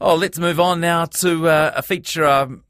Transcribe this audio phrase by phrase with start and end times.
[0.00, 2.62] Oh, let's move on now to uh, a feature I'm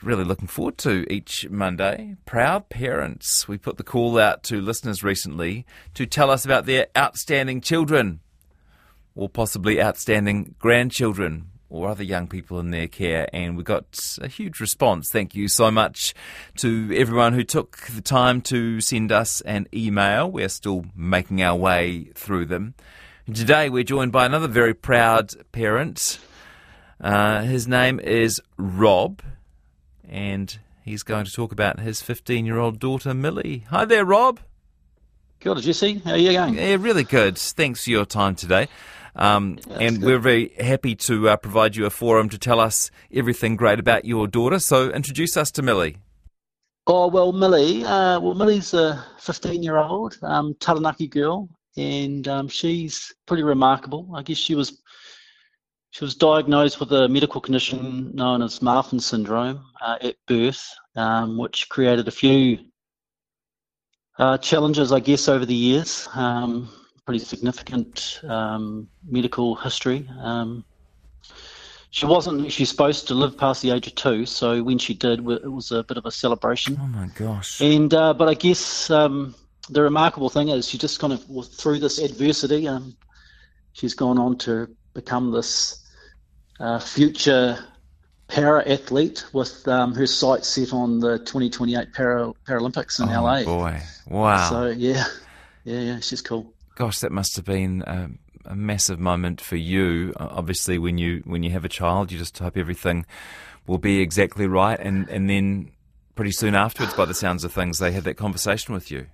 [0.00, 2.14] really looking forward to each Monday.
[2.26, 3.48] Proud Parents.
[3.48, 8.20] We put the call out to listeners recently to tell us about their outstanding children
[9.16, 13.28] or possibly outstanding grandchildren or other young people in their care.
[13.32, 15.10] And we got a huge response.
[15.10, 16.14] Thank you so much
[16.58, 20.30] to everyone who took the time to send us an email.
[20.30, 22.74] We're still making our way through them.
[23.30, 26.18] And today we're joined by another very proud parent.
[27.00, 29.22] Uh, his name is Rob,
[30.08, 33.66] and he's going to talk about his 15 year old daughter, Millie.
[33.70, 34.40] Hi there, Rob.
[35.38, 35.98] Good, Jesse.
[35.98, 36.54] How are you going?
[36.54, 37.38] Yeah, really good.
[37.38, 38.66] Thanks for your time today.
[39.14, 40.06] Um, and good.
[40.06, 44.04] we're very happy to uh, provide you a forum to tell us everything great about
[44.04, 44.58] your daughter.
[44.58, 45.98] So introduce us to Millie.
[46.88, 52.48] Oh, well, Millie, uh, well, Millie's a 15 year old um, Taranaki girl, and um,
[52.48, 54.10] she's pretty remarkable.
[54.14, 54.82] I guess she was
[55.90, 61.36] she was diagnosed with a medical condition known as Marfan syndrome uh, at birth, um,
[61.36, 62.58] which created a few
[64.18, 66.08] uh, challenges, I guess, over the years.
[66.14, 66.68] Um,
[67.04, 70.08] pretty significant um, medical history.
[70.20, 70.64] Um,
[71.90, 75.18] she wasn't actually supposed to live past the age of two, so when she did,
[75.28, 76.78] it was a bit of a celebration.
[76.80, 77.60] Oh my gosh!
[77.60, 79.34] And uh, but I guess um,
[79.70, 82.96] the remarkable thing is she just kind of through this adversity, um,
[83.72, 85.84] she's gone on to become this
[86.58, 87.58] uh, future
[88.28, 93.42] para athlete with um, her sights set on the 2028 para- Paralympics in oh, LA.
[93.44, 94.50] Boy, wow!
[94.50, 95.04] So yeah,
[95.64, 98.08] yeah, yeah, she's cool gosh, that must have been a,
[98.46, 100.14] a, massive moment for you.
[100.16, 103.04] Obviously, when you when you have a child, you just hope everything
[103.66, 105.72] will be exactly right, and and then
[106.14, 109.08] pretty soon afterwards, by the sounds of things, they had that conversation with you.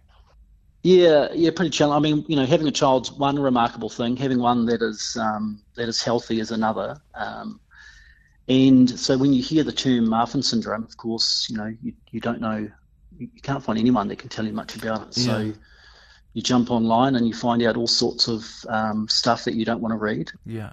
[0.87, 1.97] Yeah, yeah, pretty challenging.
[1.97, 4.17] I mean, you know, having a child's one remarkable thing.
[4.17, 6.97] Having one that is um, that is healthy is another.
[7.17, 7.59] Um,
[8.49, 12.21] and so, when you hear the term Marfan syndrome, of course, you know, you, you
[12.21, 12.71] don't know,
[13.19, 15.15] you, can't find anyone that can tell you much about it.
[15.15, 15.53] So,
[16.35, 19.81] you jump online and you find out all sorts of um, stuff that you don't
[19.81, 20.31] want to read.
[20.45, 20.71] Yeah.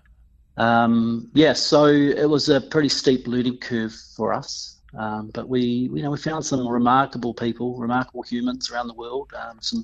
[0.58, 4.80] Um, yeah, so it was a pretty steep learning curve for us.
[4.96, 9.34] Um, but we, you know, we found some remarkable people, remarkable humans around the world,
[9.36, 9.84] um, some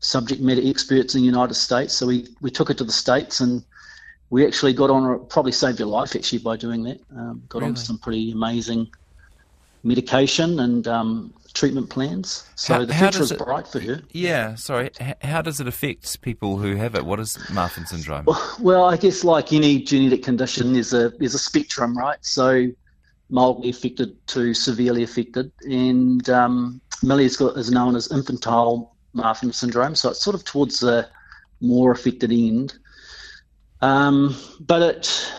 [0.00, 1.94] subject matter experts in the United States.
[1.94, 3.64] So we, we took it to the States and
[4.30, 7.00] we actually got on, probably saved your life actually by doing that.
[7.16, 7.70] Um, got really?
[7.70, 8.88] on some pretty amazing
[9.82, 12.48] medication and um, treatment plans.
[12.54, 14.02] So how, the future is it, bright for her.
[14.10, 14.90] Yeah, sorry.
[15.22, 17.04] how does it affect people who have it?
[17.04, 18.24] What is Marfan syndrome?
[18.26, 22.18] Well, well, I guess like any genetic condition, there's a there's a spectrum, right?
[22.20, 22.68] So
[23.30, 29.94] mildly affected to severely affected, and um, Millie's got is known as infantile Marfan syndrome.
[29.94, 31.08] So it's sort of towards the
[31.60, 32.74] more affected end.
[33.80, 35.32] Um, but it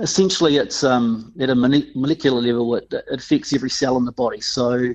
[0.00, 4.42] essentially it's um, at a molecular level it, it, affects every cell in the body.
[4.42, 4.94] So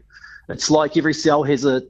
[0.50, 1.82] it's like every cell has a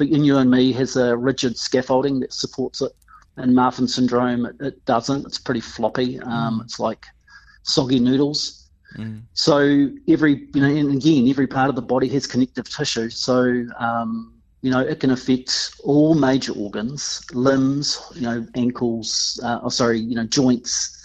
[0.00, 2.92] in you and me has a rigid scaffolding that supports it.
[3.36, 5.24] And Marfan syndrome it, it doesn't.
[5.24, 6.20] It's pretty floppy.
[6.20, 6.64] Um, mm.
[6.64, 7.06] It's like
[7.62, 8.68] soggy noodles.
[8.96, 9.22] Mm.
[9.32, 13.08] So every you know and again every part of the body has connective tissue.
[13.08, 19.60] So um, you know, it can affect all major organs, limbs, you know, ankles, uh,
[19.62, 20.96] oh, sorry, you know, joints,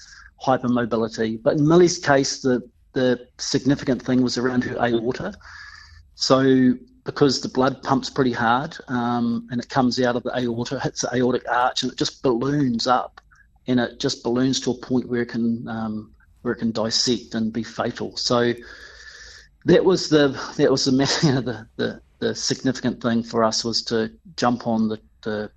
[0.45, 1.41] hypermobility.
[1.41, 5.33] But in Millie's case, the, the significant thing was around her aorta.
[6.15, 6.73] So
[7.05, 11.01] because the blood pumps pretty hard um, and it comes out of the aorta, hits
[11.01, 13.21] the aortic arch, and it just balloons up,
[13.67, 16.11] and it just balloons to a point where it can um,
[16.41, 18.17] where it can dissect and be fatal.
[18.17, 18.53] So
[19.65, 20.91] that was the that was the
[21.23, 25.49] you know, the, the the significant thing for us was to jump on the the,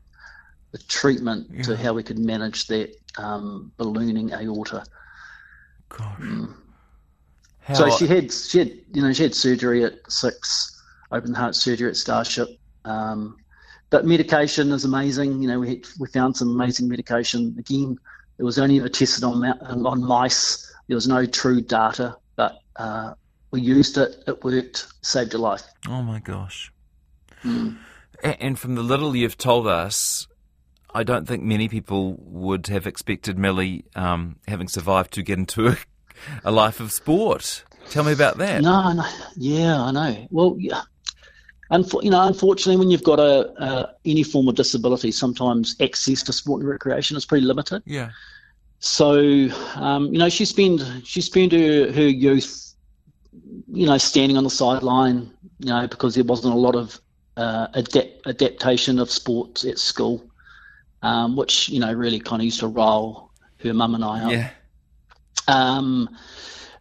[0.73, 1.63] the treatment yeah.
[1.63, 4.85] to how we could manage that um, ballooning aorta.
[5.91, 6.19] Gosh.
[6.21, 6.55] Mm.
[7.75, 10.83] So she had she had you know she had surgery at six,
[11.13, 12.49] open heart surgery at Starship.
[12.87, 13.37] Um,
[13.91, 15.43] but medication is amazing.
[15.43, 17.55] You know we had, we found some amazing medication.
[17.59, 17.99] Again,
[18.39, 20.73] it was only ever tested on on mice.
[20.87, 23.13] There was no true data, but uh,
[23.51, 25.63] we used it, it worked, saved your life.
[25.89, 26.73] Oh my gosh.
[27.45, 27.79] Mm.
[28.23, 30.27] And from the little you've told us,
[30.95, 35.69] I don't think many people would have expected Millie, um, having survived, to get into
[35.69, 35.77] a,
[36.45, 37.65] a, life of sport.
[37.91, 38.63] Tell me about that.
[38.63, 39.05] No, no,
[39.37, 40.27] yeah, I know.
[40.31, 40.83] Well, yeah.
[41.71, 46.23] Unfor- you know, unfortunately, when you've got a, a, any form of disability, sometimes access
[46.23, 47.83] to sport and recreation is pretty limited.
[47.85, 48.11] Yeah.
[48.81, 52.68] So, um, you know, she spent she spent her, her youth
[53.73, 57.01] you know, standing on the sideline, you know, because there wasn't a lot of
[57.37, 60.25] uh, adapt- adaptation of sports at school,
[61.03, 63.31] um, which you know really kind of used to roll
[63.63, 64.33] her mum and I up.
[64.33, 64.51] Yeah.
[65.49, 66.09] Um,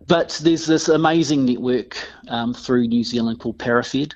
[0.07, 1.97] but there's this amazing network
[2.29, 4.13] um, through New Zealand called Parafed,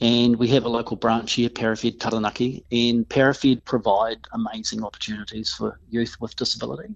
[0.00, 5.78] and we have a local branch here, Parafed Taranaki, and Parafed provide amazing opportunities for
[5.88, 6.94] youth with disability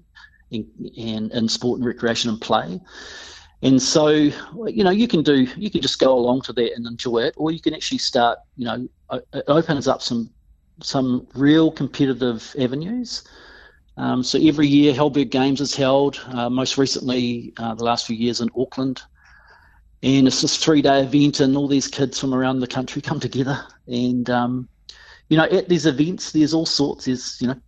[0.51, 2.81] in, in, in sport and recreation and play.
[3.63, 6.87] And so, you know, you can do, you can just go along to that and
[6.87, 8.89] enjoy it, or you can actually start, you know,
[9.33, 10.31] it opens up some
[10.81, 13.25] some real competitive avenues.
[13.97, 16.21] Um, so every year, Halberg Games is held.
[16.29, 19.03] Uh, most recently, uh, the last few years in Auckland,
[20.05, 23.65] and it's this three-day event, and all these kids from around the country come together.
[23.89, 24.69] And um,
[25.29, 27.07] you know, at these events, there's all sorts.
[27.07, 27.61] There's you know,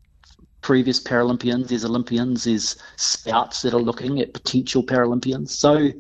[0.63, 5.51] previous Paralympians, there's Olympians, there's scouts that are looking at potential Paralympians.
[5.51, 5.91] So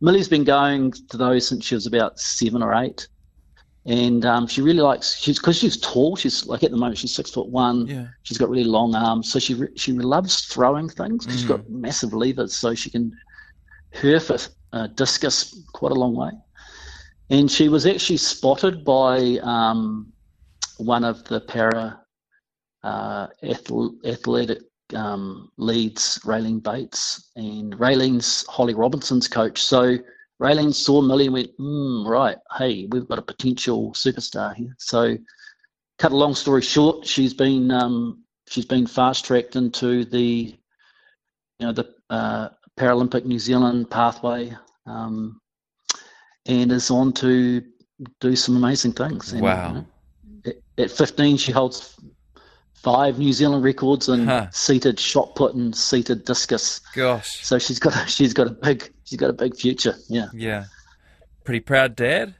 [0.00, 3.08] Millie's been going to those since she was about seven or eight
[3.86, 6.14] and um, she really likes she's because she's tall.
[6.14, 7.86] She's like at the moment she's six foot one.
[7.86, 8.08] Yeah.
[8.22, 11.26] She's got really long arms, so she re- she loves throwing things.
[11.26, 11.30] Mm.
[11.30, 13.16] She's got massive levers, so she can
[13.94, 16.30] hurf a uh, discus quite a long way.
[17.30, 20.12] And she was actually spotted by um,
[20.76, 22.00] one of the para
[22.82, 24.62] uh, athletic
[24.94, 29.62] um, leads, Raylene Bates, and Raylene's Holly Robinson's coach.
[29.62, 29.98] So
[30.40, 34.74] Raylene saw Millie and went, mm, right, hey, we've got a potential superstar here.
[34.78, 35.16] So,
[35.98, 40.58] cut a long story short, she's been um, she's been fast tracked into the
[41.58, 42.48] you know the uh,
[42.78, 44.56] Paralympic New Zealand pathway,
[44.86, 45.40] um,
[46.46, 47.62] and is on to
[48.20, 49.34] do some amazing things.
[49.34, 49.68] And, wow!
[49.68, 49.84] You know,
[50.78, 51.96] at, at 15, she holds
[52.82, 54.48] five New Zealand records in huh.
[54.50, 56.80] seated shot put and seated discus.
[56.94, 57.44] Gosh!
[57.44, 59.94] So she's got a, she's got a big she's got a big future.
[60.08, 60.28] Yeah.
[60.32, 60.64] Yeah.
[61.44, 62.34] Pretty proud dad.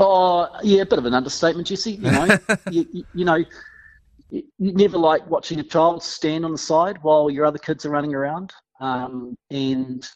[0.00, 1.92] Oh yeah, a bit of an understatement, Jesse.
[1.92, 2.38] You know,
[2.70, 3.44] you, you, you, know,
[4.30, 7.90] you never like watching a child stand on the side while your other kids are
[7.90, 10.08] running around, um, and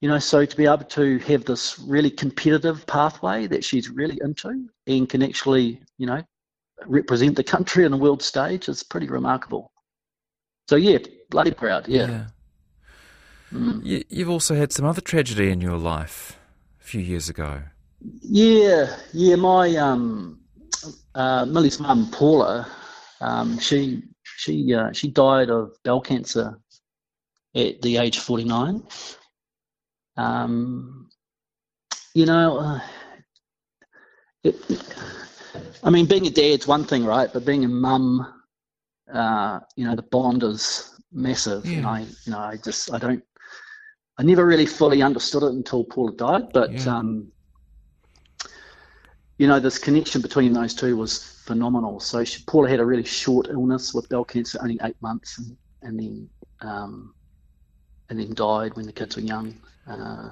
[0.00, 4.18] you know, so to be able to have this really competitive pathway that she's really
[4.22, 6.22] into and can actually, you know,
[6.84, 9.72] represent the country on a world stage is pretty remarkable.
[10.68, 10.98] So yeah,
[11.30, 11.88] bloody proud.
[11.88, 12.08] Yeah.
[12.08, 12.26] yeah.
[13.52, 13.84] Mm.
[13.84, 16.38] You, you've also had some other tragedy in your life
[16.80, 17.62] a few years ago.
[18.20, 19.36] Yeah, yeah.
[19.36, 20.40] My um,
[21.14, 22.68] uh, Millie's mum, Paula,
[23.20, 24.02] um, she
[24.36, 26.58] she uh, she died of bowel cancer
[27.54, 28.82] at the age of forty nine.
[30.16, 31.08] Um,
[32.14, 32.80] you know, uh,
[34.42, 34.56] it,
[35.82, 37.32] I mean, being a dad's one thing, right?
[37.32, 38.34] But being a mum,
[39.12, 41.64] uh, you know, the bond is massive.
[41.64, 41.78] Yeah.
[41.78, 43.22] And I, you know, I just, I don't,
[44.18, 46.52] I never really fully understood it until Paula died.
[46.52, 46.96] But, yeah.
[46.96, 47.30] um,
[49.38, 52.00] you know, this connection between those two was phenomenal.
[52.00, 55.56] So she, Paula had a really short illness with bowel cancer, only eight months, and,
[55.82, 56.28] and then,
[56.62, 57.14] um,
[58.08, 59.54] and then died when the kids were young.
[59.86, 60.30] Uh,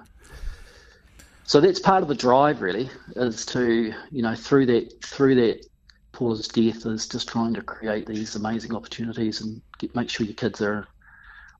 [1.47, 5.67] so that's part of the drive, really, is to you know through that through that
[6.13, 10.35] Paula's death is just trying to create these amazing opportunities and get, make sure your
[10.37, 10.87] kids are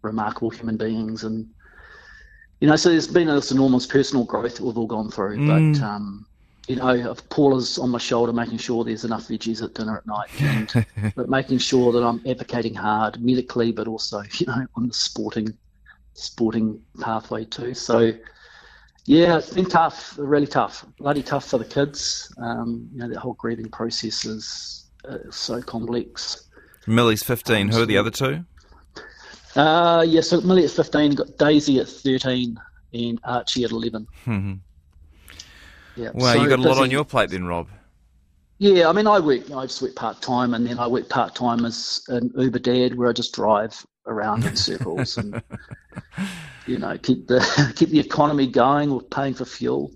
[0.03, 1.25] remarkable human beings.
[1.25, 1.49] And
[2.61, 5.39] you know so there's been this enormous personal growth that we've all gone through.
[5.39, 5.75] Mm.
[5.75, 6.27] but um,
[6.67, 10.31] you know Paula's on my shoulder making sure there's enough veggies at dinner at night
[10.41, 14.95] and but making sure that I'm advocating hard medically but also you know on the
[14.95, 15.55] sporting
[16.15, 17.75] sporting pathway too.
[17.75, 18.13] So
[19.07, 22.33] yeah, it's been tough, really tough, bloody tough for the kids.
[22.39, 26.49] Um, you know, that whole grieving process is uh, so complex.
[26.87, 27.57] Millie's 15.
[27.57, 28.45] Um, Who are the other two?
[29.57, 32.59] Uh, yeah, so Millie at 15, got Daisy at 13,
[32.93, 34.07] and Archie at 11.
[34.27, 34.55] Mm-hmm.
[35.97, 36.11] Yeah.
[36.13, 37.69] Well, so you got a lot on your plate then, Rob.
[38.59, 41.35] Yeah, I mean, I work, I just work part time, and then I work part
[41.35, 45.43] time as an Uber dad, where I just drive around in circles and
[46.67, 49.91] you know keep the keep the economy going with paying for fuel.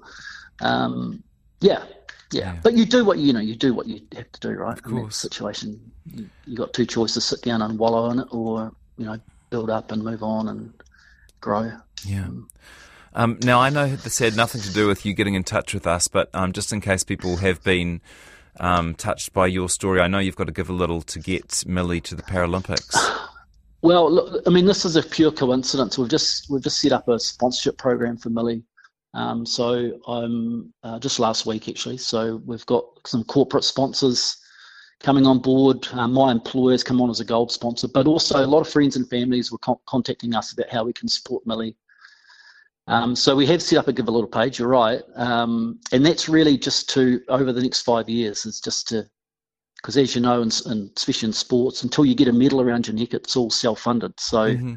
[0.61, 1.23] Um,
[1.61, 1.85] yeah,
[2.33, 3.41] yeah, yeah, But you do what you know.
[3.41, 4.79] You do what you have to do, right?
[4.87, 8.73] In that situation, you, you got two choices: sit down and wallow in it, or
[8.97, 9.19] you know,
[9.51, 10.73] build up and move on and
[11.41, 11.73] grow.
[12.05, 12.25] Yeah.
[12.25, 12.49] Um,
[13.15, 15.87] um, now I know this had nothing to do with you getting in touch with
[15.87, 18.01] us, but um, just in case people have been
[18.61, 21.65] um, touched by your story, I know you've got to give a little to get
[21.67, 22.95] Millie to the Paralympics.
[23.83, 25.99] Well, look, I mean, this is a pure coincidence.
[25.99, 28.65] We've just we've just set up a sponsorship program for Millie.
[29.15, 31.99] Um, so I'm uh, just last week actually.
[31.99, 34.37] So we've got some corporate sponsors
[35.01, 35.87] coming on board.
[35.93, 38.97] Um, my employers come on as a gold sponsor, but also a lot of friends
[38.97, 41.77] and families were con- contacting us about how we can support Millie.
[42.89, 44.59] Um, so we have set up a Give a Little page.
[44.59, 48.89] You're right, um, and that's really just to over the next five years is just
[48.89, 49.09] to
[49.81, 52.97] because as you know, and especially in sports, until you get a medal around your
[52.97, 54.19] neck, it's all self-funded.
[54.19, 54.75] So mm-hmm.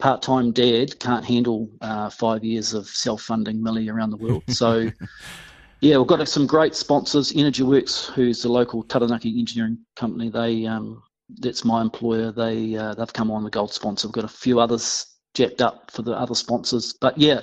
[0.00, 4.42] part-time dad can't handle uh, five years of self-funding Millie around the world.
[4.48, 4.90] So,
[5.80, 7.32] yeah, we've got some great sponsors.
[7.36, 11.02] Energy Works, who's the local Taranaki engineering company, they um,
[11.38, 12.32] that's my employer.
[12.32, 14.08] They uh, they've come on the gold sponsor.
[14.08, 17.40] We've got a few others jacked up for the other sponsors, but yeah,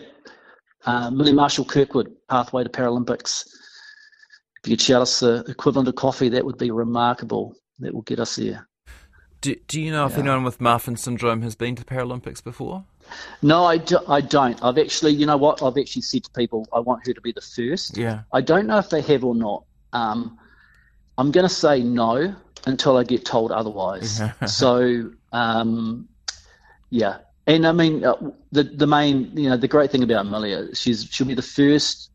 [0.86, 3.46] uh, Millie Marshall Kirkwood, pathway to Paralympics.
[4.64, 7.56] If you could shout us the equivalent of coffee, that would be remarkable.
[7.80, 8.68] That will get us there.
[9.42, 10.20] Do, do you know if yeah.
[10.20, 12.86] anyone with Marfan syndrome has been to Paralympics before?
[13.42, 14.64] No, I, do, I don't.
[14.64, 15.64] I've actually, you know what?
[15.64, 17.98] I've actually said to people, I want her to be the first.
[17.98, 18.22] Yeah.
[18.32, 19.64] I don't know if they have or not.
[19.94, 20.38] Um,
[21.18, 22.36] I'm going to say no
[22.68, 24.22] until I get told otherwise.
[24.46, 26.08] so, um,
[26.92, 27.18] yeah.
[27.48, 28.16] And I mean, uh,
[28.52, 32.11] the the main, you know, the great thing about Amelia, she's she'll be the first.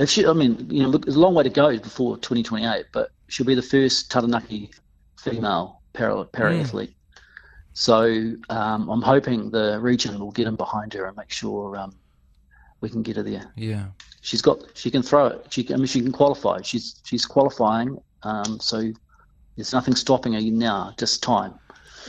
[0.00, 2.86] If she, I mean, you know, look, there's a long way to go before 2028,
[2.90, 4.70] but she'll be the first Taranaki
[5.18, 6.60] female para, para mm.
[6.60, 6.94] athlete.
[7.74, 8.04] So
[8.48, 11.94] um, I'm hoping the region will get in behind her and make sure um,
[12.80, 13.52] we can get her there.
[13.56, 13.88] Yeah,
[14.22, 15.46] she's got she can throw it.
[15.50, 16.62] She can, I mean she can qualify.
[16.62, 18.00] She's she's qualifying.
[18.22, 18.92] Um, so
[19.56, 20.94] there's nothing stopping her now.
[20.98, 21.54] Just time.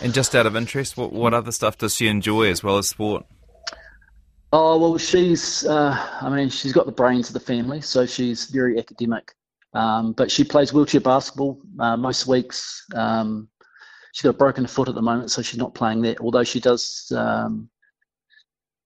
[0.02, 2.90] And just out of interest, what what other stuff does she enjoy as well as
[2.90, 3.26] sport?
[4.54, 8.46] Oh well, she's uh, I mean she's got the brains of the family, so she's
[8.46, 9.34] very academic.
[9.74, 12.86] Um, but she plays wheelchair basketball uh, most weeks.
[12.94, 13.48] Um,
[14.14, 16.20] she's got a broken foot at the moment, so she's not playing that.
[16.20, 17.70] Although she does, um,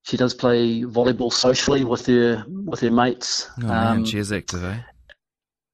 [0.03, 3.49] she does play volleyball socially with her with her mates.
[3.63, 4.77] Oh man, um, she is active, eh?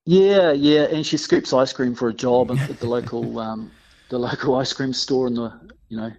[0.05, 3.71] Yeah, yeah, and she scoops ice cream for a job at the local um,
[4.09, 5.51] the local ice cream store in the
[5.89, 6.11] you know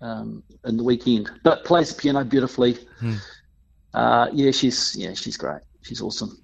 [0.00, 1.30] um, in the weekend.
[1.42, 2.78] But plays the piano beautifully.
[2.98, 3.14] Hmm.
[3.92, 5.62] Uh, yeah, she's yeah she's great.
[5.82, 6.40] She's awesome,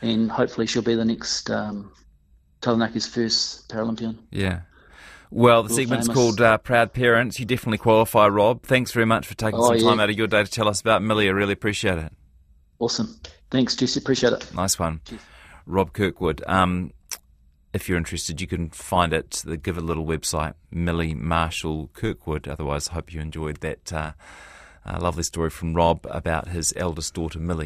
[0.00, 1.92] and hopefully she'll be the next um,
[2.62, 4.18] Taranaki's first Paralympian.
[4.30, 4.60] Yeah,
[5.30, 6.16] well, the segment's famous.
[6.16, 7.38] called uh, Proud Parents.
[7.38, 8.62] You definitely qualify, Rob.
[8.62, 10.04] Thanks very much for taking oh, some time yeah.
[10.04, 11.28] out of your day to tell us about Millie.
[11.28, 12.12] I really appreciate it.
[12.78, 13.18] Awesome.
[13.50, 14.00] Thanks, Jesse.
[14.00, 14.54] Appreciate it.
[14.54, 15.00] Nice one.
[15.04, 15.20] Cheers.
[15.66, 16.42] Rob Kirkwood.
[16.46, 16.92] Um,
[17.76, 19.42] if you're interested, you can find it.
[19.44, 22.48] The give a little website, Millie Marshall Kirkwood.
[22.48, 24.12] Otherwise, I hope you enjoyed that uh,
[24.86, 27.64] uh, lovely story from Rob about his eldest daughter, Millie.